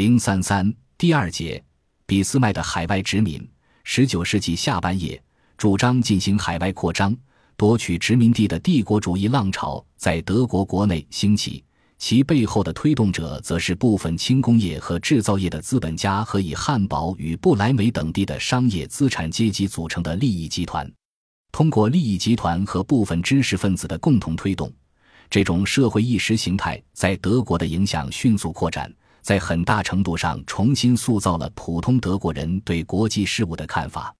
[0.00, 1.62] 零三三第二节，
[2.06, 3.46] 俾斯麦的海外殖民。
[3.84, 5.22] 十九世纪下半叶，
[5.58, 7.14] 主张进行海外扩张、
[7.54, 11.62] 夺取殖民地的帝国主义浪潮在德国国内兴起，
[11.98, 20.90] 其背后的推动者则是部分轻工业和制造业的资本家和以汉堡与不来梅等地的商业资产阶级组成的利益集团。
[21.52, 24.72] 通过利益集团和部分知识分子的共同推动，
[25.28, 28.90] 这种社会意识形态在德国的影响迅速扩展。
[29.22, 34.14] 在很大程度上重新塑造了普通德国人对国际事务的看法。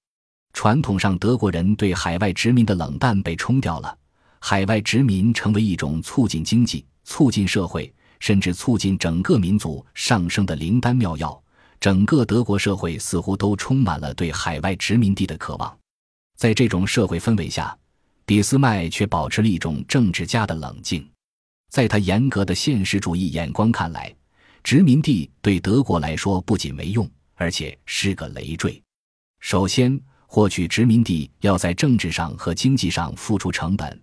[0.52, 3.96] 传统上，德国人对海外殖民的冷淡被冲掉了，
[4.40, 11.40] 海外殖民成为一种促进经济、促进社会，甚至促进整个民族上升的灵丹妙药。
[11.78, 15.74] 整个德国社会似乎都充满了对海外殖民地的渴望。
[16.36, 17.74] 在这种社会氛围下，
[18.26, 21.08] 俾斯麦却保持了一种政治家的冷静。
[21.70, 24.14] 在他严格的现实主义眼光看来，
[24.62, 28.80] 殖民地对德国来说不仅没用，而且是个累赘。
[29.40, 34.00] 首先，获取殖民地要在政治上和经济上付出成本，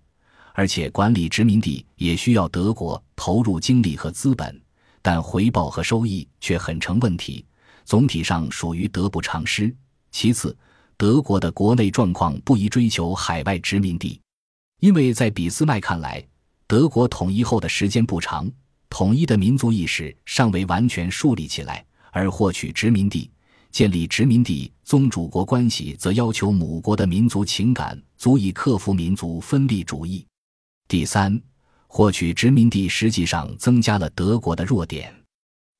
[0.53, 4.59] 而且管理殖民地也需要德国投入精力和资本，
[5.01, 7.45] 但回报和收益却很成问题，
[7.85, 9.73] 总体上属于得不偿失。
[10.11, 10.57] 其次，
[10.97, 14.19] 德国的国内状况不宜追求海外殖民地，
[14.79, 16.25] 因为在俾斯麦看来，
[16.65, 18.51] 德国统一后的时间不长。
[18.89, 23.29] 统一的民族意识尚未完全树立起来，而获取殖民地、
[23.71, 30.25] 建立殖民地宗主国关系，则要求母国的民族情感足以克服民族分立主义。
[30.87, 31.39] 第三，
[31.87, 35.13] 获取殖民地实际上增加了德国的弱点。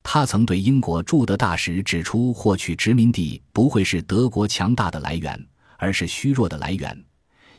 [0.02, 7.04] 他曾对英国驻德大使指出，获取殖民地不会是德国强大的来源，而是虚弱的来源，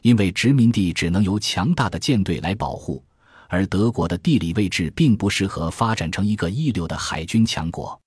[0.01, 3.03] 因为殖民地只能由强大的舰队来保护。
[3.49, 7.99] 而德国的地理位置并不适合发展成一个一流的海军强国，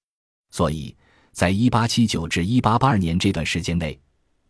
[0.53, 0.95] 所以
[1.33, 3.99] 在1879至1882年这段时间内，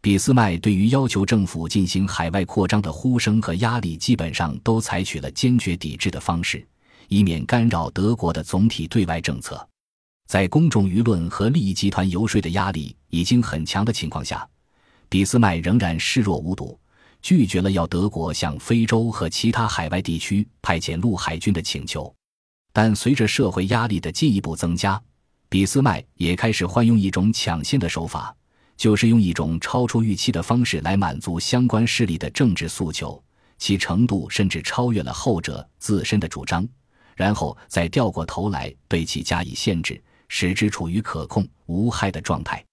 [0.02, 6.62] 俾斯麦对于要求政府进行海外扩张的呼声和压力，基本上都采取了坚决抵制的方式，
[7.08, 9.66] 以免干扰德国的总体对外政策。
[10.28, 14.47] 在公众舆论和利益集团游说的压力已经很强的情况下，
[15.08, 16.78] 俾斯麦仍然视若无睹。
[17.22, 22.12] 拒绝了要德国向非洲和其他海外地区派遣陆海军的请求，
[22.72, 25.00] 但随着社会压力的进一步增加，
[25.49, 28.34] 俾斯麦也开始换用一种抢先的手法，
[28.77, 33.22] 就是用一种超出预期的方式来满足相关势力的政治诉求，
[33.56, 36.66] 其程度甚至超越了后者自身的主张，
[37.15, 42.65] 然后再掉过头来对其加以限制，使之处于可控无害的状态。